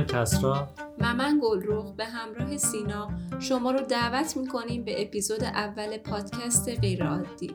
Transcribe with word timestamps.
من 0.00 0.06
کسرا. 0.06 0.68
و 0.98 1.14
من 1.14 1.40
گلروخ 1.42 1.94
به 1.94 2.04
همراه 2.04 2.56
سینا 2.56 3.10
شما 3.40 3.70
رو 3.70 3.80
دعوت 3.80 4.36
می‌کنیم 4.36 4.84
به 4.84 5.02
اپیزود 5.02 5.44
اول 5.44 5.98
پادکست 5.98 6.68
غیرعادی. 6.68 7.54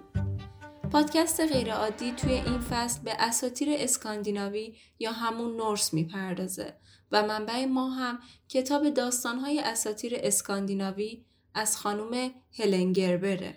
پادکست 0.92 1.42
غیرعادی 1.54 2.12
توی 2.12 2.32
این 2.32 2.60
فصل 2.60 3.04
به 3.04 3.12
اساتیر 3.20 3.68
اسکاندیناوی 3.72 4.76
یا 5.00 5.12
همون 5.12 5.56
نورس 5.56 5.94
می‌پردازه 5.94 6.74
و 7.12 7.24
منبع 7.28 7.66
ما 7.66 7.90
هم 7.90 8.20
کتاب 8.50 8.90
داستانهای 8.90 9.60
اساتیر 9.60 10.14
اسکاندیناوی 10.16 11.26
از 11.54 11.78
خانم 11.78 12.32
هلنگربره 12.60 13.56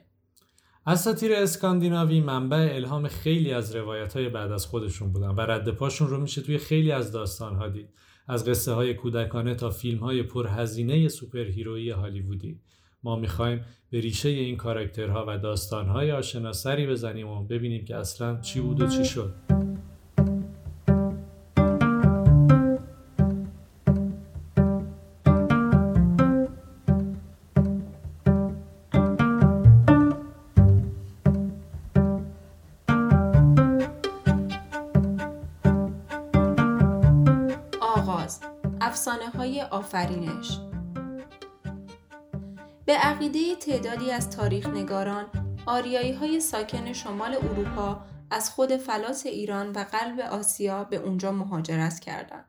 اساتیر 0.86 1.34
اسکاندیناوی 1.34 2.20
منبع 2.20 2.70
الهام 2.74 3.08
خیلی 3.08 3.52
از 3.52 3.76
روایت 3.76 4.12
های 4.12 4.28
بعد 4.28 4.52
از 4.52 4.66
خودشون 4.66 5.12
بودن 5.12 5.28
و 5.28 5.40
رد 5.40 5.70
پاشون 5.70 6.08
رو 6.08 6.20
میشه 6.20 6.42
توی 6.42 6.58
خیلی 6.58 6.92
از 6.92 7.12
داستان 7.12 7.56
ها 7.56 7.68
دید. 7.68 7.88
از 8.28 8.44
قصه 8.44 8.72
های 8.72 8.94
کودکانه 8.94 9.54
تا 9.54 9.70
فیلم 9.70 9.98
های 9.98 10.22
پرهزینه 10.22 11.08
سوپر 11.08 11.44
هیرویی 11.44 11.90
هالیوودی. 11.90 12.60
ما 13.02 13.16
می‌خوایم 13.16 13.64
به 13.90 14.00
ریشه 14.00 14.28
این 14.28 14.56
کاراکترها 14.56 15.24
و 15.28 15.38
داستان 15.38 15.88
های 15.88 16.12
آشنا 16.12 16.52
سری 16.52 16.86
بزنیم 16.86 17.28
و 17.28 17.44
ببینیم 17.44 17.84
که 17.84 17.96
اصلا 17.96 18.40
چی 18.40 18.60
بود 18.60 18.80
و 18.80 18.88
چی 18.88 19.04
شد. 19.04 19.57
افسانه 38.88 39.28
های 39.28 39.62
آفرینش 39.62 40.58
به 42.86 42.92
عقیده 42.92 43.56
تعدادی 43.56 44.10
از 44.10 44.30
تاریخ 44.30 44.66
نگاران 44.66 45.26
آریایی 45.66 46.12
های 46.12 46.40
ساکن 46.40 46.92
شمال 46.92 47.34
اروپا 47.34 48.04
از 48.30 48.50
خود 48.50 48.76
فلات 48.76 49.26
ایران 49.26 49.72
و 49.72 49.78
قلب 49.78 50.20
آسیا 50.20 50.84
به 50.84 50.96
اونجا 50.96 51.32
مهاجرت 51.32 52.00
کردند. 52.00 52.44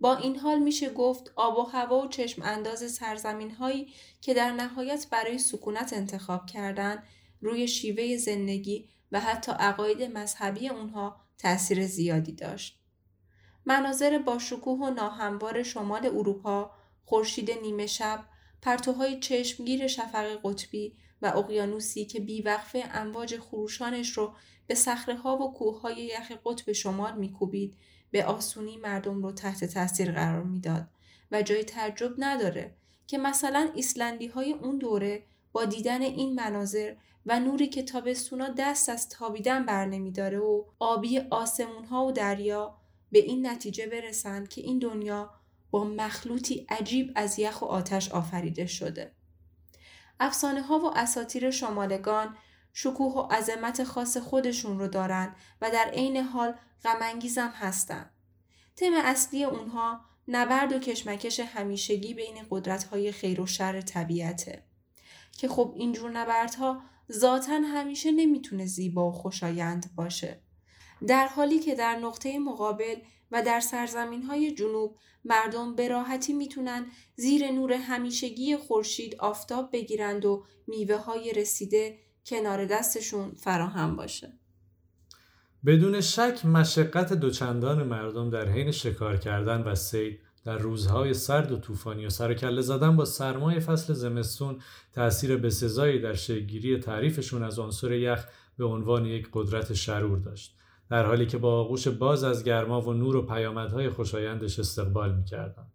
با 0.00 0.16
این 0.16 0.38
حال 0.38 0.58
میشه 0.58 0.90
گفت 0.90 1.32
آب 1.36 1.58
و 1.58 1.62
هوا 1.62 2.02
و 2.02 2.08
چشم 2.08 2.42
انداز 2.42 2.92
سرزمین 2.92 3.50
هایی 3.50 3.88
که 4.20 4.34
در 4.34 4.52
نهایت 4.52 5.06
برای 5.10 5.38
سکونت 5.38 5.92
انتخاب 5.92 6.46
کردند 6.46 7.02
روی 7.40 7.68
شیوه 7.68 8.16
زندگی 8.16 8.88
و 9.12 9.20
حتی 9.20 9.52
عقاید 9.52 10.02
مذهبی 10.02 10.68
اونها 10.68 11.16
تاثیر 11.38 11.86
زیادی 11.86 12.32
داشت. 12.32 12.85
مناظر 13.66 14.18
با 14.18 14.38
شکوه 14.38 14.78
و 14.78 14.90
ناهموار 14.90 15.62
شمال 15.62 16.06
اروپا، 16.06 16.70
خورشید 17.04 17.50
نیمه 17.50 17.86
شب، 17.86 18.24
پرتوهای 18.62 19.20
چشمگیر 19.20 19.86
شفق 19.86 20.38
قطبی 20.44 20.96
و 21.22 21.32
اقیانوسی 21.36 22.04
که 22.04 22.20
بیوقفه 22.20 22.84
امواج 22.92 23.38
خروشانش 23.38 24.10
رو 24.10 24.32
به 24.66 24.74
صخره 24.74 25.16
ها 25.16 25.36
و 25.36 25.52
کوه 25.52 25.80
های 25.80 25.96
یخ 25.96 26.32
قطب 26.44 26.72
شمال 26.72 27.18
میکوبید 27.18 27.76
به 28.10 28.24
آسونی 28.24 28.76
مردم 28.76 29.22
رو 29.22 29.32
تحت 29.32 29.64
تاثیر 29.64 30.12
قرار 30.12 30.42
می‌داد 30.42 30.86
و 31.32 31.42
جای 31.42 31.64
تعجب 31.64 32.12
نداره 32.18 32.74
که 33.06 33.18
مثلا 33.18 33.70
ایسلندی 33.74 34.26
های 34.26 34.52
اون 34.52 34.78
دوره 34.78 35.22
با 35.52 35.64
دیدن 35.64 36.02
این 36.02 36.34
مناظر 36.34 36.94
و 37.26 37.40
نوری 37.40 37.66
که 37.66 37.82
تابستونا 37.82 38.48
دست 38.48 38.88
از 38.88 39.08
تابیدن 39.08 39.66
بر 39.66 39.86
نمیداره 39.86 40.38
و 40.38 40.64
آبی 40.78 41.18
آسمون 41.18 41.84
ها 41.84 42.06
و 42.06 42.12
دریا 42.12 42.76
به 43.12 43.18
این 43.18 43.46
نتیجه 43.46 43.86
برسند 43.86 44.48
که 44.48 44.60
این 44.60 44.78
دنیا 44.78 45.30
با 45.70 45.84
مخلوطی 45.84 46.66
عجیب 46.68 47.12
از 47.14 47.38
یخ 47.38 47.62
و 47.62 47.64
آتش 47.64 48.12
آفریده 48.12 48.66
شده. 48.66 49.12
افسانه 50.20 50.62
ها 50.62 50.78
و 50.78 50.98
اساتیر 50.98 51.50
شمالگان 51.50 52.36
شکوه 52.72 53.12
و 53.12 53.20
عظمت 53.20 53.84
خاص 53.84 54.16
خودشون 54.16 54.78
رو 54.78 54.88
دارن 54.88 55.34
و 55.60 55.70
در 55.70 55.90
عین 55.92 56.16
حال 56.16 56.54
غمانگیزم 56.84 57.52
هستن. 57.54 58.10
تم 58.76 58.92
اصلی 58.94 59.44
اونها 59.44 60.00
نبرد 60.28 60.72
و 60.72 60.78
کشمکش 60.78 61.40
همیشگی 61.40 62.14
بین 62.14 62.46
قدرت‌های 62.50 63.12
خیر 63.12 63.40
و 63.40 63.46
شر 63.46 63.80
طبیعته 63.80 64.62
که 65.32 65.48
خب 65.48 65.74
اینجور 65.76 66.10
نبردها 66.10 66.82
ذاتا 67.12 67.52
همیشه 67.52 68.12
نمی‌تونه 68.12 68.66
زیبا 68.66 69.08
و 69.08 69.12
خوشایند 69.12 69.90
باشه. 69.96 70.42
در 71.06 71.26
حالی 71.26 71.58
که 71.58 71.74
در 71.74 71.96
نقطه 71.96 72.38
مقابل 72.38 72.96
و 73.32 73.42
در 73.42 73.60
سرزمین 73.60 74.22
های 74.22 74.54
جنوب 74.54 74.96
مردم 75.24 75.74
به 75.74 75.88
راحتی 75.88 76.32
می‌تونن 76.32 76.86
زیر 77.16 77.50
نور 77.50 77.72
همیشگی 77.72 78.56
خورشید 78.56 79.16
آفتاب 79.18 79.72
بگیرند 79.72 80.24
و 80.24 80.44
میوه 80.66 80.96
های 80.96 81.32
رسیده 81.32 81.98
کنار 82.26 82.64
دستشون 82.64 83.34
فراهم 83.34 83.96
باشه. 83.96 84.32
بدون 85.66 86.00
شک 86.00 86.46
مشقت 86.46 87.12
دوچندان 87.12 87.82
مردم 87.82 88.30
در 88.30 88.48
حین 88.48 88.70
شکار 88.70 89.16
کردن 89.16 89.62
و 89.62 89.74
سید 89.74 90.20
در 90.44 90.58
روزهای 90.58 91.14
سرد 91.14 91.52
و 91.52 91.56
طوفانی 91.58 92.06
و 92.06 92.10
سرکله 92.10 92.60
زدن 92.60 92.96
با 92.96 93.04
سرمای 93.04 93.60
فصل 93.60 93.92
زمستون 93.92 94.60
تأثیر 94.92 95.36
بسزایی 95.36 96.00
در 96.00 96.14
شکلگیری 96.14 96.78
تعریفشون 96.78 97.42
از 97.42 97.58
عنصر 97.58 97.92
یخ 97.92 98.24
به 98.58 98.64
عنوان 98.64 99.06
یک 99.06 99.28
قدرت 99.32 99.72
شرور 99.72 100.18
داشت. 100.18 100.56
در 100.90 101.06
حالی 101.06 101.26
که 101.26 101.38
با 101.38 101.60
آغوش 101.60 101.88
باز 101.88 102.24
از 102.24 102.44
گرما 102.44 102.80
و 102.80 102.92
نور 102.92 103.16
و 103.16 103.22
پیامدهای 103.22 103.90
خوشایندش 103.90 104.58
استقبال 104.58 105.14
می‌کردند. 105.14 105.72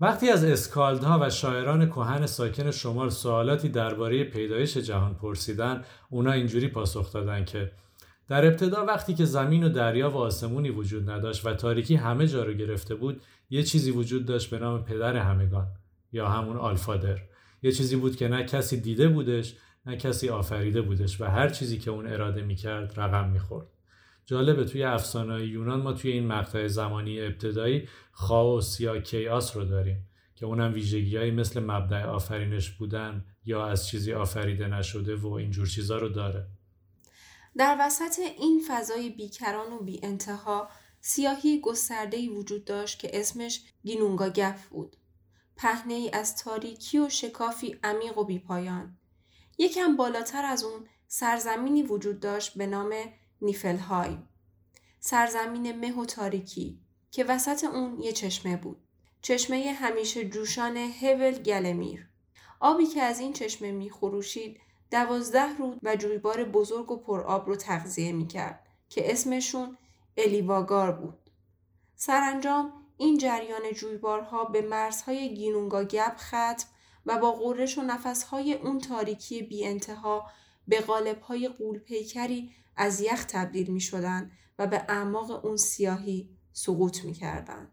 وقتی 0.00 0.30
از 0.30 0.44
اسکالدها 0.44 1.18
و 1.22 1.30
شاعران 1.30 1.86
کهن 1.86 2.26
ساکن 2.26 2.70
شمال 2.70 3.10
سوالاتی 3.10 3.68
درباره 3.68 4.24
پیدایش 4.24 4.76
جهان 4.76 5.14
پرسیدن 5.14 5.84
اونا 6.10 6.32
اینجوری 6.32 6.68
پاسخ 6.68 7.12
دادن 7.12 7.44
که 7.44 7.72
در 8.28 8.46
ابتدا 8.46 8.84
وقتی 8.84 9.14
که 9.14 9.24
زمین 9.24 9.64
و 9.64 9.68
دریا 9.68 10.10
و 10.10 10.16
آسمونی 10.16 10.70
وجود 10.70 11.10
نداشت 11.10 11.46
و 11.46 11.54
تاریکی 11.54 11.94
همه 11.94 12.26
جا 12.26 12.42
رو 12.42 12.52
گرفته 12.52 12.94
بود 12.94 13.22
یه 13.50 13.62
چیزی 13.62 13.90
وجود 13.90 14.26
داشت 14.26 14.50
به 14.50 14.58
نام 14.58 14.84
پدر 14.84 15.16
همگان 15.16 15.66
یا 16.12 16.28
همون 16.28 16.56
آلفادر 16.56 17.18
یه 17.62 17.72
چیزی 17.72 17.96
بود 17.96 18.16
که 18.16 18.28
نه 18.28 18.44
کسی 18.44 18.80
دیده 18.80 19.08
بودش 19.08 19.54
نه 19.86 19.96
کسی 19.96 20.28
آفریده 20.28 20.82
بودش 20.82 21.20
و 21.20 21.24
هر 21.24 21.48
چیزی 21.48 21.78
که 21.78 21.90
اون 21.90 22.06
اراده 22.06 22.42
می‌کرد 22.42 23.00
رقم 23.00 23.28
می‌خورد 23.28 23.66
جالبه 24.28 24.64
توی 24.64 24.82
افسانه 24.82 25.46
یونان 25.46 25.80
ما 25.80 25.92
توی 25.92 26.12
این 26.12 26.26
مقطع 26.26 26.66
زمانی 26.66 27.20
ابتدایی 27.20 27.88
خاوس 28.12 28.80
یا 28.80 29.00
کیاس 29.00 29.56
رو 29.56 29.64
داریم 29.64 30.08
که 30.34 30.46
اونم 30.46 30.72
ویژگیهایی 30.72 31.30
مثل 31.30 31.60
مبدع 31.60 32.04
آفرینش 32.04 32.70
بودن 32.70 33.24
یا 33.44 33.66
از 33.66 33.88
چیزی 33.88 34.12
آفریده 34.12 34.68
نشده 34.68 35.16
و 35.16 35.26
اینجور 35.26 35.66
چیزا 35.66 35.98
رو 35.98 36.08
داره 36.08 36.46
در 37.56 37.76
وسط 37.80 38.18
این 38.38 38.62
فضای 38.68 39.10
بیکران 39.10 39.72
و 39.72 39.78
بی 39.78 40.00
انتها 40.02 40.68
سیاهی 41.00 41.60
گستردهی 41.60 42.28
وجود 42.28 42.64
داشت 42.64 42.98
که 42.98 43.10
اسمش 43.20 43.60
گینونگا 43.84 44.30
گف 44.30 44.66
بود. 44.66 44.96
پهنه 45.56 45.94
ای 45.94 46.10
از 46.12 46.36
تاریکی 46.36 46.98
و 46.98 47.08
شکافی 47.08 47.76
عمیق 47.82 48.18
و 48.18 48.24
بیپایان. 48.24 48.98
یکم 49.58 49.96
بالاتر 49.96 50.44
از 50.44 50.64
اون 50.64 50.86
سرزمینی 51.06 51.82
وجود 51.82 52.20
داشت 52.20 52.58
به 52.58 52.66
نام 52.66 52.94
نیفلهای. 53.42 54.18
سرزمین 55.00 55.72
مه 55.72 56.00
و 56.00 56.04
تاریکی 56.04 56.80
که 57.10 57.24
وسط 57.24 57.64
اون 57.64 58.00
یه 58.00 58.12
چشمه 58.12 58.56
بود. 58.56 58.80
چشمه 59.22 59.72
همیشه 59.72 60.28
جوشان 60.28 60.76
هول 60.76 61.38
گلمیر. 61.38 62.08
آبی 62.60 62.86
که 62.86 63.02
از 63.02 63.20
این 63.20 63.32
چشمه 63.32 63.72
می 63.72 63.90
خروشید 63.90 64.60
دوازده 64.90 65.56
رود 65.58 65.78
و 65.82 65.96
جویبار 65.96 66.44
بزرگ 66.44 66.90
و 66.90 66.96
پرآب 66.96 67.46
رو 67.46 67.56
تغذیه 67.56 68.12
می 68.12 68.26
کرد 68.26 68.66
که 68.88 69.12
اسمشون 69.12 69.78
الیواگار 70.16 70.92
بود. 70.92 71.18
سرانجام 71.96 72.72
این 72.96 73.18
جریان 73.18 73.72
جویبارها 73.74 74.44
به 74.44 74.62
مرزهای 74.62 75.34
گینونگا 75.34 75.84
گپ 75.84 76.16
ختم 76.16 76.66
و 77.06 77.18
با 77.18 77.32
غرش 77.32 77.78
و 77.78 77.82
نفسهای 77.82 78.54
اون 78.54 78.78
تاریکی 78.78 79.42
بی 79.42 79.66
انتها 79.66 80.30
به 80.68 80.80
قالبهای 80.80 81.48
قولپیکری 81.48 82.52
از 82.78 83.00
یخ 83.00 83.24
تبدیل 83.24 83.70
می 83.70 83.80
شدن 83.80 84.30
و 84.58 84.66
به 84.66 84.82
اعماق 84.88 85.44
اون 85.44 85.56
سیاهی 85.56 86.30
سقوط 86.52 87.04
می 87.04 87.12
کردن. 87.12 87.68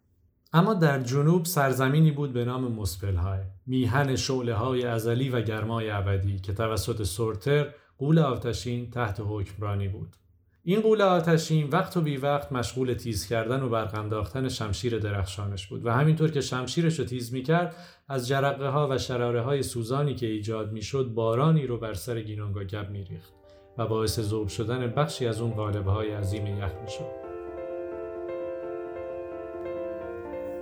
اما 0.53 0.73
در 0.73 0.99
جنوب 0.99 1.45
سرزمینی 1.45 2.11
بود 2.11 2.33
به 2.33 2.45
نام 2.45 2.71
مسپلهای 2.71 3.39
میهن 3.65 4.15
شعله 4.15 4.53
های 4.53 4.85
ازلی 4.85 5.29
و 5.29 5.41
گرمای 5.41 5.89
ابدی 5.89 6.39
که 6.39 6.53
توسط 6.53 7.03
سورتر 7.03 7.73
قول 7.97 8.19
آتشین 8.19 8.89
تحت 8.89 9.21
حکمرانی 9.27 9.87
بود 9.87 10.15
این 10.63 10.81
قول 10.81 11.01
آتشین 11.01 11.69
وقت 11.69 11.97
و 11.97 12.01
بی 12.01 12.17
وقت 12.17 12.51
مشغول 12.51 12.93
تیز 12.93 13.27
کردن 13.27 13.63
و 13.63 13.69
برق 13.69 13.95
انداختن 13.95 14.49
شمشیر 14.49 14.99
درخشانش 14.99 15.67
بود 15.67 15.85
و 15.85 15.91
همینطور 15.91 16.31
که 16.31 16.41
شمشیرش 16.41 16.99
رو 16.99 17.05
تیز 17.05 17.33
می‌کرد 17.33 17.75
از 18.07 18.27
جرقه 18.27 18.67
ها 18.67 18.87
و 18.91 18.97
شراره 18.97 19.41
های 19.41 19.63
سوزانی 19.63 20.15
که 20.15 20.25
ایجاد 20.25 20.71
می‌شد 20.71 21.11
بارانی 21.15 21.67
رو 21.67 21.77
بر 21.77 21.93
سر 21.93 22.21
گینونگا 22.21 22.63
گب 22.63 22.89
میریخت 22.89 23.33
و 23.77 23.87
باعث 23.87 24.19
ذوب 24.19 24.47
شدن 24.47 24.87
بخشی 24.87 25.27
از 25.27 25.41
اون 25.41 25.51
قالب 25.51 25.87
های 25.87 26.11
عظیم 26.11 26.47
یخ 26.47 26.71
می‌شد 26.83 27.25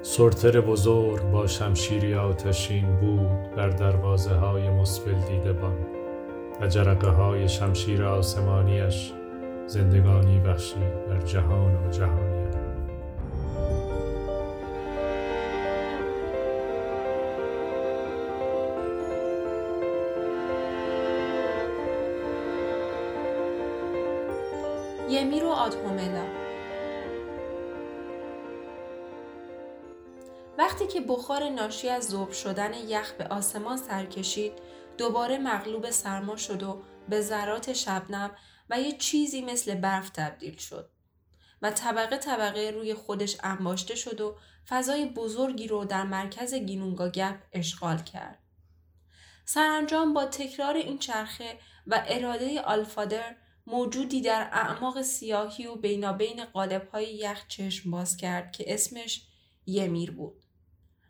سرتر 0.02 0.62
بزرگ 0.62 1.32
با 1.32 1.48
شمشیری 1.48 2.16
آتشین 2.16 3.00
بود 3.00 3.56
بر 3.56 3.70
دروازه 3.70 4.34
های 4.34 4.70
مسبل 4.70 5.14
دیدبان 5.14 5.78
و 6.62 6.68
جرقه 6.68 7.10
های 7.10 7.50
شمشیر 7.50 8.04
آسمانیش 8.04 9.12
زندگانی 9.68 10.40
بخشید 10.40 11.08
بر 11.10 11.22
جهان 11.22 11.76
و 11.76 11.90
جهانی 11.92 12.33
یمیر 25.64 25.76
و 25.76 26.20
آدهوملا 26.20 26.26
وقتی 30.58 30.88
که 30.88 31.02
بخار 31.02 31.50
ناشی 31.50 31.90
از 31.90 32.08
ذوب 32.08 32.32
شدن 32.32 32.74
یخ 32.74 33.12
به 33.12 33.28
آسمان 33.28 33.78
سر 33.78 34.06
کشید 34.06 34.54
دوباره 34.98 35.38
مغلوب 35.38 35.90
سرما 35.90 36.36
شد 36.36 36.64
و 36.64 36.82
به 37.10 37.22
ذرات 37.22 37.74
شبنم 37.74 38.32
و 38.70 38.80
یه 38.80 38.98
چیزی 38.98 39.42
مثل 39.42 39.76
برف 39.76 40.10
تبدیل 40.10 40.58
شد 40.58 40.90
و 41.62 41.72
طبقه 41.72 42.18
طبقه 42.18 42.72
روی 42.72 42.94
خودش 42.94 43.38
انباشته 43.44 43.96
شد 43.96 44.22
و 44.22 44.36
فضای 44.70 45.06
بزرگی 45.06 45.68
رو 45.68 45.86
در 45.86 46.04
مرکز 46.04 46.54
گینونگا 46.54 47.10
گپ 47.10 47.36
اشغال 47.54 47.98
کرد. 47.98 48.40
سرانجام 49.46 50.14
با 50.14 50.26
تکرار 50.26 50.76
این 50.76 50.98
چرخه 50.98 51.60
و 51.88 52.04
اراده 52.08 52.62
آلفادر 52.62 53.36
موجودی 53.68 54.22
در 54.22 54.50
اعماق 54.52 55.02
سیاهی 55.02 55.68
و 55.68 55.76
بینابین 55.76 56.46
قالب‌های 56.46 57.16
یخ 57.16 57.48
چشم 57.48 57.92
باز 57.92 58.18
کرد 58.18 58.52
که 58.52 58.74
اسمش 58.74 59.28
یمیر 59.66 60.12
بود. 60.12 60.44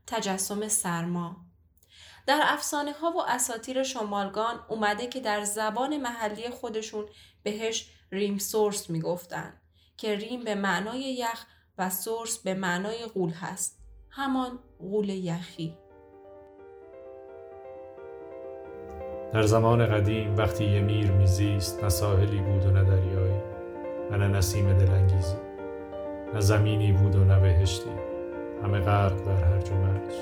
تجسم 0.08 0.68
سرما. 0.68 1.46
در 2.28 2.40
افسانه 2.44 2.92
ها 2.92 3.12
و 3.12 3.22
اساتیر 3.22 3.84
شمالگان 3.84 4.66
اومده 4.70 5.08
که 5.08 5.20
در 5.20 5.44
زبان 5.44 5.98
محلی 5.98 6.50
خودشون 6.50 7.06
بهش 7.44 7.90
ریم 8.12 8.38
سورس 8.38 8.90
می‌گفتن 8.90 9.62
که 9.98 10.16
ریم 10.16 10.44
به 10.44 10.56
معنای 10.56 11.00
یخ 11.00 11.46
و 11.78 11.90
سورس 11.90 12.38
به 12.38 12.54
معنای 12.54 13.06
غول 13.06 13.30
هست. 13.30 13.80
همان 14.10 14.60
غول 14.80 15.10
یخی. 15.10 15.78
در 19.34 19.42
زمان 19.42 19.86
قدیم 19.86 20.38
وقتی 20.38 20.66
یمیر 20.66 21.12
میزیست 21.12 21.84
نه 21.84 21.90
ساحلی 21.90 22.42
بود 22.42 22.66
و 22.66 22.72
نه 22.72 22.84
دریایی 22.84 23.42
و 24.12 24.18
نه 24.18 24.28
نسیم 24.28 24.74
دلانگیزی 24.74 25.36
نه 26.34 26.40
زمینی 26.40 26.92
بود 26.92 27.16
و 27.16 27.26
نه 27.26 27.40
بهشتی. 27.40 27.90
همه 28.64 28.80
غرق 28.80 29.26
در 29.26 29.44
هرج 29.44 29.70
و 29.70 29.74
مرج 29.74 30.14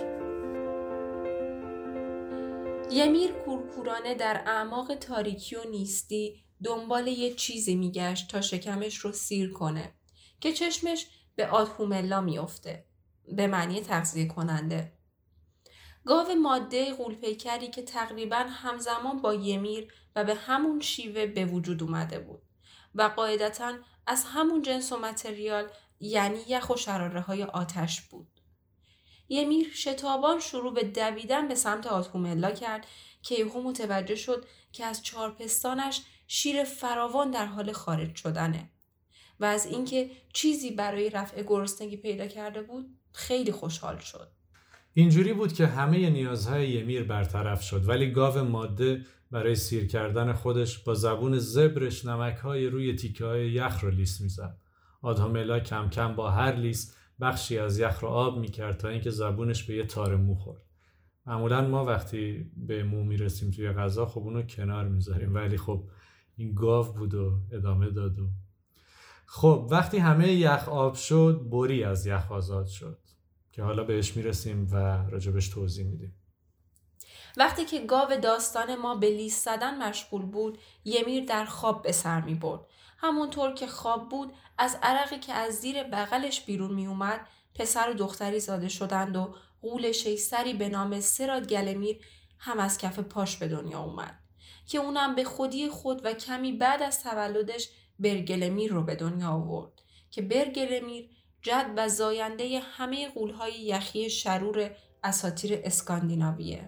یمیر 2.92 3.32
کورکورانه 3.32 4.16
در 4.16 4.44
اعماق 4.46 4.96
تاریکی 4.96 5.56
و 5.56 5.70
نیستی 5.72 6.44
دنبال 6.64 7.08
یه 7.08 7.34
چیزی 7.34 7.76
میگشت 7.76 8.32
تا 8.32 8.42
شکمش 8.42 8.98
رو 8.98 9.12
سیر 9.12 9.52
کنه 9.52 9.92
که 10.40 10.52
چشمش 10.52 11.08
به 11.36 11.48
آدهوملا 11.48 12.22
میافته 12.22 12.86
به 13.36 13.48
معنی 13.48 13.82
تغذیه 13.82 14.28
کننده. 14.28 14.92
گاو 16.06 16.36
ماده 16.36 16.94
غولپیکری 16.94 17.68
که 17.68 17.82
تقریبا 17.82 18.38
همزمان 18.38 19.22
با 19.22 19.34
یمیر 19.34 19.94
و 20.16 20.24
به 20.24 20.36
همون 20.36 20.80
شیوه 20.80 21.26
به 21.26 21.46
وجود 21.46 21.84
اومده 21.84 22.20
بود 22.20 22.42
و 22.96 23.04
قاعدتا 23.04 23.74
از 24.08 24.26
همون 24.28 24.62
جنس 24.62 24.92
و 24.92 24.98
متریال 24.98 25.72
یعنی 26.00 26.40
یخ 26.48 26.70
و 26.70 26.76
شراره 26.76 27.22
های 27.22 27.44
آتش 27.44 28.02
بود. 28.02 28.28
یمیر 29.30 29.72
شتابان 29.74 30.40
شروع 30.40 30.74
به 30.74 30.84
دویدن 30.84 31.48
به 31.48 31.56
سمت 31.56 31.88
آتوملا 31.88 32.52
کرد 32.52 32.88
که 33.22 33.36
یهو 33.36 33.62
متوجه 33.62 34.16
شد 34.16 34.46
که 34.72 34.86
از 34.86 35.04
چارپستانش 35.04 36.02
شیر 36.28 36.64
فراوان 36.64 37.32
در 37.32 37.46
حال 37.46 37.72
خارج 37.72 38.16
شدنه 38.16 38.70
و 39.40 39.46
از 39.46 39.66
اینکه 39.66 40.12
چیزی 40.34 40.72
برای 40.72 41.10
رفع 41.10 41.44
گرسنگی 41.44 41.98
پیدا 41.98 42.28
کرده 42.28 42.62
بود 42.62 42.98
خیلی 43.12 43.52
خوشحال 43.52 44.00
شد. 44.00 44.32
اینجوری 44.94 45.34
بود 45.34 45.54
که 45.54 45.68
همه 45.68 46.10
نیازهای 46.10 46.70
یمیر 46.70 47.04
برطرف 47.04 47.62
شد 47.62 47.90
ولی 47.90 48.12
گاو 48.12 48.44
ماده 48.44 49.06
برای 49.32 49.56
سیر 49.56 49.88
کردن 49.88 50.34
خودش 50.34 50.80
با 50.80 50.94
زبون 50.94 51.38
زبرش 51.38 52.06
نمکهای 52.06 52.68
روی 52.68 52.96
تیکه 52.96 53.26
های 53.26 53.52
یخ 53.52 53.84
رو 53.84 53.90
لیس 53.90 54.22
می‌زد. 54.22 54.58
آداملا 55.02 55.60
کم 55.60 55.90
کم 55.90 56.16
با 56.16 56.32
هر 56.32 56.56
لیس 56.56 56.96
بخشی 57.22 57.58
از 57.58 57.80
یخ 57.80 58.00
رو 58.00 58.08
آب 58.08 58.40
می‌کرد 58.40 58.78
تا 58.78 58.88
اینکه 58.88 59.10
زبونش 59.10 59.64
به 59.64 59.76
یه 59.76 59.86
تار 59.86 60.16
مو 60.16 60.36
خورد. 60.36 60.62
معمولا 61.26 61.68
ما 61.68 61.86
وقتی 61.86 62.52
به 62.58 62.84
مو 62.84 63.04
می‌رسیم 63.04 63.52
توی 63.52 63.72
غذا 63.72 64.06
خب 64.06 64.22
اونو 64.22 64.42
کنار 64.42 64.88
می‌ذاریم 64.88 65.34
ولی 65.34 65.58
خب 65.58 65.84
این 66.36 66.54
گاو 66.54 66.94
بود 66.94 67.14
و 67.14 67.40
ادامه 67.52 67.90
داد 67.90 68.20
و 68.20 68.30
خب 69.26 69.68
وقتی 69.72 69.98
همه 69.98 70.32
یخ 70.32 70.70
آب 70.70 70.96
شد 70.96 71.42
بری 71.52 71.84
از 71.84 72.06
یخ 72.06 72.32
آزاد 72.32 72.66
شد 72.66 72.98
که 73.52 73.64
حالا 73.64 73.84
بهش 73.84 74.18
می‌رسیم 74.18 74.68
و 74.72 74.76
راجبش 75.10 75.50
توضیح 75.50 75.86
میدیم 75.86 76.16
وقتی 77.38 77.66
که 77.66 77.80
گاو 77.80 78.16
داستان 78.18 78.76
ما 78.76 78.96
به 78.96 79.10
لیست 79.10 79.46
زدن 79.46 79.84
مشغول 79.84 80.22
بود 80.22 80.58
یمیر 80.86 81.26
در 81.26 81.46
خواب 81.46 81.84
به 81.84 81.92
سر 81.92 82.22
می 82.22 82.36
برد. 82.36 82.62
همونطور 82.98 83.54
که 83.54 83.68
خواب 83.68 84.10
بود 84.10 84.34
از 84.58 84.78
عرقی 84.84 85.20
که 85.20 85.34
از 85.34 85.54
زیر 85.54 85.84
بغلش 85.84 86.42
بیرون 86.42 86.74
می 86.74 86.88
اومد 86.88 87.28
پسر 87.56 87.90
و 87.90 87.94
دختری 87.94 88.40
زاده 88.40 88.70
شدند 88.70 89.16
و 89.16 89.36
قول 89.62 89.92
شیستری 89.92 90.54
به 90.54 90.70
نام 90.70 91.00
سراد 91.00 91.48
گلمیر 91.48 91.98
هم 92.40 92.60
از 92.60 92.78
کف 92.78 93.00
پاش 93.00 93.38
به 93.38 93.48
دنیا 93.48 93.80
اومد 93.80 94.20
که 94.68 94.78
اونم 94.78 95.16
به 95.16 95.24
خودی 95.24 95.70
خود 95.70 96.06
و 96.06 96.14
کمی 96.14 96.52
بعد 96.52 96.82
از 96.82 97.04
تولدش 97.04 97.70
برگلمیر 98.00 98.74
رو 98.74 98.84
به 98.84 98.96
دنیا 98.96 99.30
آورد 99.30 99.82
که 100.12 100.22
برگلمیر 100.22 101.10
جد 101.42 101.66
و 101.78 101.88
زاینده 101.90 102.60
همه 102.60 103.10
قولهای 103.10 103.54
یخی 103.54 104.10
شرور 104.10 104.72
اساتیر 105.04 105.60
اسکاندیناویه. 105.64 106.62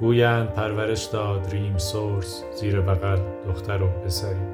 گویند 0.00 0.52
پرورش 0.52 1.04
داد 1.04 1.50
ریم 1.50 1.78
سورس 1.78 2.44
زیر 2.54 2.80
بغل 2.80 3.20
دختر 3.46 3.82
و 3.82 3.88
پسری 3.88 4.46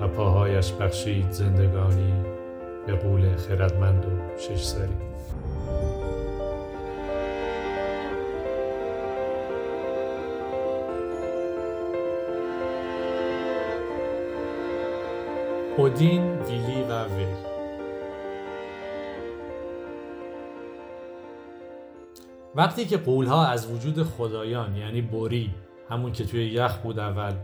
و 0.00 0.08
پاهایش 0.08 0.72
بخشید 0.72 1.30
زندگانی 1.30 2.24
به 2.86 2.96
قول 2.96 3.36
خردمند 3.36 4.06
و 4.06 4.38
شش 4.38 4.64
سری 4.64 5.07
اودین، 15.78 16.38
ویلی 16.38 16.82
و 16.82 17.04
وی 17.04 17.26
وقتی 22.54 22.86
که 22.86 22.96
قولها 22.96 23.46
از 23.46 23.70
وجود 23.70 24.02
خدایان 24.02 24.76
یعنی 24.76 25.02
بوری 25.02 25.54
همون 25.90 26.12
که 26.12 26.24
توی 26.24 26.46
یخ 26.46 26.78
بود 26.78 26.98
اول 26.98 27.34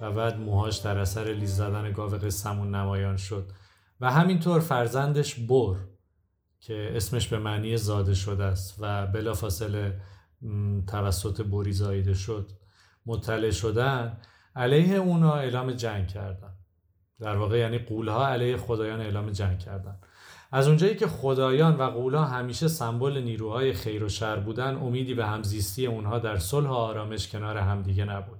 و 0.00 0.12
بعد 0.12 0.40
موهاش 0.40 0.76
در 0.76 0.98
اثر 0.98 1.24
لیز 1.24 1.56
زدن 1.56 1.92
گاو 1.92 2.10
قسمون 2.10 2.74
نمایان 2.74 3.16
شد 3.16 3.50
و 4.00 4.10
همینطور 4.10 4.60
فرزندش 4.60 5.34
بور 5.34 5.76
که 6.60 6.92
اسمش 6.94 7.28
به 7.28 7.38
معنی 7.38 7.76
زاده 7.76 8.14
شده 8.14 8.44
است 8.44 8.76
و 8.80 9.06
بلافاصله 9.06 10.00
توسط 10.88 11.42
بوری 11.42 11.72
زایده 11.72 12.14
شد 12.14 12.50
مطلع 13.06 13.50
شدن 13.50 14.20
علیه 14.56 14.96
اونا 14.96 15.34
اعلام 15.34 15.72
جنگ 15.72 16.08
کردن. 16.08 16.63
در 17.20 17.36
واقع 17.36 17.58
یعنی 17.58 17.78
قولها 17.78 18.26
علیه 18.26 18.56
خدایان 18.56 19.00
اعلام 19.00 19.30
جنگ 19.30 19.58
کردن. 19.58 19.98
از 20.52 20.68
اونجایی 20.68 20.96
که 20.96 21.06
خدایان 21.06 21.76
و 21.76 21.82
قولها 21.82 22.24
همیشه 22.24 22.68
سمبل 22.68 23.22
نیروهای 23.22 23.72
خیر 23.72 24.04
و 24.04 24.08
شر 24.08 24.36
بودن 24.36 24.76
امیدی 24.76 25.14
به 25.14 25.26
همزیستی 25.26 25.86
اونها 25.86 26.18
در 26.18 26.38
صلح 26.38 26.68
و 26.68 26.72
آرامش 26.72 27.28
کنار 27.28 27.56
همدیگه 27.56 28.04
نبود. 28.04 28.38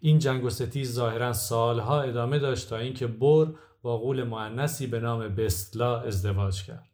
این 0.00 0.18
جنگ 0.18 0.44
و 0.44 0.50
ستیز 0.50 0.92
ظاهرا 0.92 1.32
سالها 1.32 2.00
ادامه 2.00 2.38
داشت 2.38 2.68
تا 2.68 2.76
اینکه 2.76 3.06
بر 3.06 3.46
با 3.82 3.98
قول 3.98 4.22
معنسی 4.22 4.86
به 4.86 5.00
نام 5.00 5.28
بستلا 5.28 6.00
ازدواج 6.00 6.64
کرد. 6.64 6.86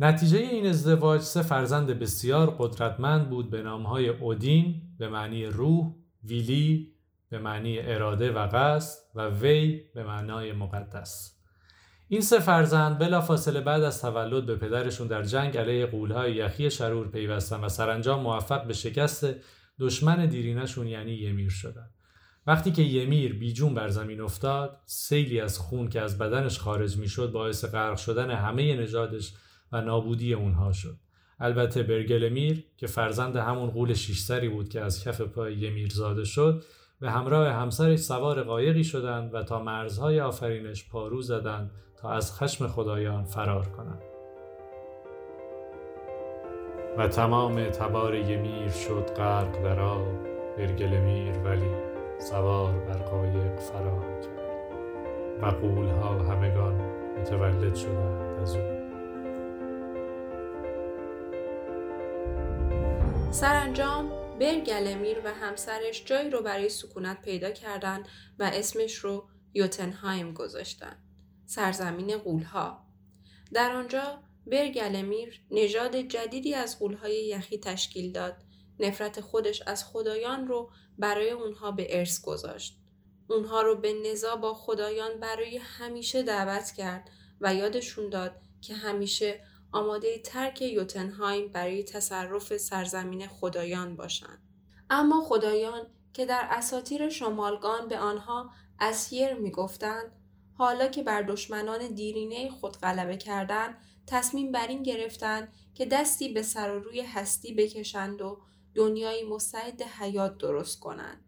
نتیجه 0.00 0.38
این 0.38 0.66
ازدواج 0.66 1.20
سه 1.20 1.42
فرزند 1.42 1.86
بسیار 1.86 2.56
قدرتمند 2.58 3.30
بود 3.30 3.50
به 3.50 3.62
نامهای 3.62 4.08
اودین 4.08 4.82
به 4.98 5.08
معنی 5.08 5.46
روح، 5.46 5.94
ویلی 6.24 6.92
به 7.30 7.38
معنی 7.38 7.78
اراده 7.78 8.32
و 8.32 8.48
قصد 8.52 8.98
و 9.14 9.28
وی 9.28 9.80
به 9.94 10.04
معنای 10.04 10.52
مقدس. 10.52 11.36
این 12.08 12.20
سه 12.20 12.38
فرزند 12.38 12.98
بلافاصله 12.98 13.60
بعد 13.60 13.82
از 13.82 14.02
تولد 14.02 14.46
به 14.46 14.56
پدرشون 14.56 15.06
در 15.06 15.22
جنگ 15.22 15.56
علیه 15.56 15.86
قولهای 15.86 16.34
یخی 16.34 16.70
شرور 16.70 17.08
پیوستن 17.08 17.60
و 17.60 17.68
سرانجام 17.68 18.22
موفق 18.22 18.66
به 18.66 18.72
شکست 18.72 19.26
دشمن 19.80 20.26
دیرینشون 20.26 20.86
یعنی 20.86 21.12
یمیر 21.12 21.50
شدن. 21.50 21.90
وقتی 22.46 22.72
که 22.72 22.82
یمیر 22.82 23.38
بیجون 23.38 23.74
بر 23.74 23.88
زمین 23.88 24.20
افتاد 24.20 24.80
سیلی 24.86 25.40
از 25.40 25.58
خون 25.58 25.88
که 25.88 26.00
از 26.00 26.18
بدنش 26.18 26.58
خارج 26.58 26.96
می‌شد 26.96 27.32
باعث 27.32 27.64
غرق 27.64 27.96
شدن 27.96 28.30
همه 28.30 28.76
نژادش 28.76 29.34
و 29.72 29.80
نابودی 29.80 30.34
اونها 30.34 30.72
شد. 30.72 30.96
البته 31.40 31.82
برگلمیر 31.82 32.64
که 32.76 32.86
فرزند 32.86 33.36
همون 33.36 33.70
غول 33.70 33.94
شیشسری 33.94 34.48
بود 34.48 34.68
که 34.68 34.80
از 34.80 35.04
کف 35.04 35.20
پای 35.20 35.54
یمیر 35.54 35.88
زاده 35.88 36.24
شد 36.24 36.64
به 37.00 37.10
همراه 37.10 37.48
همسرش 37.48 37.98
سوار 37.98 38.42
قایقی 38.42 38.84
شدند 38.84 39.34
و 39.34 39.42
تا 39.42 39.62
مرزهای 39.62 40.20
آفرینش 40.20 40.88
پارو 40.88 41.22
زدند 41.22 41.70
تا 41.96 42.10
از 42.10 42.38
خشم 42.38 42.66
خدایان 42.66 43.24
فرار 43.24 43.66
کنند. 43.66 44.02
و 46.98 47.08
تمام 47.08 47.64
تبار 47.64 48.14
یمیر 48.14 48.70
شد 48.70 49.10
غرق 49.16 49.62
در 49.62 49.80
آب 49.80 50.06
برگلمیر 50.58 51.38
ولی 51.44 51.70
سوار 52.18 52.72
بر 52.72 52.98
قایق 52.98 53.56
فرار 53.58 54.20
کرد. 54.20 54.40
و 55.42 55.46
قولها 55.46 56.14
همگان 56.14 56.80
متولد 57.20 57.74
شدند 57.74 58.40
از 58.40 58.56
او. 58.56 58.62
سرانجام 63.30 64.10
برگلمیر 64.40 65.20
و 65.24 65.34
همسرش 65.34 66.04
جایی 66.04 66.30
رو 66.30 66.42
برای 66.42 66.68
سکونت 66.68 67.22
پیدا 67.22 67.50
کردند 67.50 68.08
و 68.38 68.50
اسمش 68.54 68.94
رو 68.94 69.28
یوتنهایم 69.54 70.34
گذاشتن. 70.34 70.96
سرزمین 71.46 72.18
قولها. 72.18 72.86
در 73.52 73.72
آنجا 73.72 74.22
برگلمیر 74.46 75.40
نژاد 75.50 75.96
جدیدی 75.96 76.54
از 76.54 76.78
قولهای 76.78 77.26
یخی 77.26 77.58
تشکیل 77.58 78.12
داد. 78.12 78.36
نفرت 78.80 79.20
خودش 79.20 79.62
از 79.66 79.84
خدایان 79.84 80.46
رو 80.46 80.70
برای 80.98 81.30
اونها 81.30 81.70
به 81.70 81.98
ارث 81.98 82.20
گذاشت. 82.20 82.78
اونها 83.28 83.62
رو 83.62 83.80
به 83.80 83.92
نزا 83.92 84.36
با 84.36 84.54
خدایان 84.54 85.20
برای 85.20 85.56
همیشه 85.56 86.22
دعوت 86.22 86.70
کرد 86.70 87.10
و 87.40 87.54
یادشون 87.54 88.08
داد 88.08 88.40
که 88.60 88.74
همیشه 88.74 89.40
آماده 89.72 90.18
ترک 90.18 90.62
یوتنهایم 90.62 91.48
برای 91.48 91.84
تصرف 91.84 92.56
سرزمین 92.56 93.26
خدایان 93.26 93.96
باشند. 93.96 94.38
اما 94.90 95.20
خدایان 95.20 95.86
که 96.12 96.26
در 96.26 96.46
اساطیر 96.50 97.08
شمالگان 97.08 97.88
به 97.88 97.98
آنها 97.98 98.50
اسیر 98.80 99.34
می‌گفتند 99.34 100.12
حالا 100.54 100.88
که 100.88 101.02
بر 101.02 101.22
دشمنان 101.22 101.86
دیرینه 101.94 102.50
خود 102.50 102.76
غلبه 102.76 103.16
کردند 103.16 103.76
تصمیم 104.06 104.52
بر 104.52 104.66
این 104.66 104.82
گرفتند 104.82 105.52
که 105.74 105.86
دستی 105.86 106.28
به 106.28 106.42
سر 106.42 106.76
و 106.76 106.78
روی 106.78 107.00
هستی 107.00 107.54
بکشند 107.54 108.22
و 108.22 108.40
دنیایی 108.74 109.24
مستعد 109.24 109.82
حیات 109.82 110.38
درست 110.38 110.80
کنند 110.80 111.24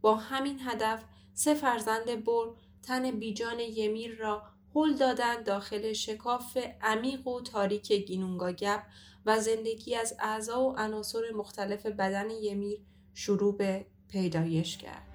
با 0.00 0.16
همین 0.16 0.60
هدف 0.60 1.04
سه 1.34 1.54
فرزند 1.54 2.24
بر 2.24 2.56
تن 2.82 3.10
بیجان 3.10 3.60
یمیر 3.60 4.16
را 4.16 4.42
هل 4.76 4.96
دادند 4.96 5.44
داخل 5.44 5.92
شکاف 5.92 6.58
عمیق 6.82 7.28
و 7.28 7.40
تاریک 7.40 7.92
گینونگا 7.92 8.52
گپ 8.52 8.82
و 9.26 9.40
زندگی 9.40 9.94
از 9.94 10.14
اعضا 10.20 10.62
و 10.62 10.76
عناصر 10.78 11.22
مختلف 11.34 11.86
بدن 11.86 12.30
یمیر 12.30 12.80
شروع 13.14 13.56
به 13.56 13.86
پیدایش 14.08 14.76
کرد. 14.76 15.11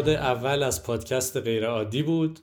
اپیزود 0.00 0.16
اول 0.16 0.62
از 0.62 0.82
پادکست 0.82 1.36
غیر 1.36 1.66
عادی 1.66 2.02
بود 2.02 2.38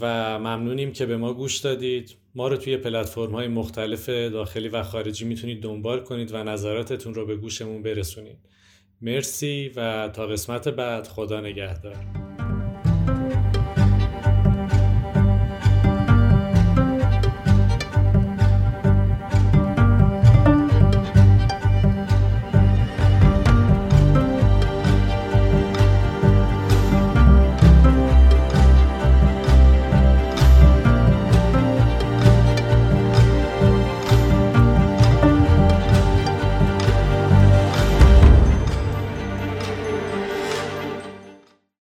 و 0.00 0.38
ممنونیم 0.38 0.92
که 0.92 1.06
به 1.06 1.16
ما 1.16 1.34
گوش 1.34 1.58
دادید. 1.58 2.16
ما 2.34 2.48
رو 2.48 2.56
توی 2.56 2.76
پلتفرم 2.76 3.34
های 3.34 3.48
مختلف 3.48 4.08
داخلی 4.08 4.68
و 4.68 4.82
خارجی 4.82 5.24
می‌تونید 5.24 5.62
دنبال 5.62 6.00
کنید 6.00 6.34
و 6.34 6.44
نظراتتون 6.44 7.14
رو 7.14 7.26
به 7.26 7.36
گوشمون 7.36 7.82
برسونید. 7.82 8.38
مرسی 9.00 9.72
و 9.76 10.08
تا 10.08 10.26
قسمت 10.26 10.68
بعد 10.68 11.06
خدا 11.06 11.40
نگهدار. 11.40 12.39